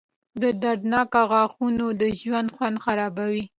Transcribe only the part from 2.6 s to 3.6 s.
خرابوي.